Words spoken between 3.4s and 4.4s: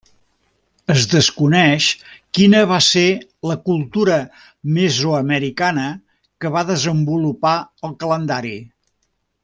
la cultura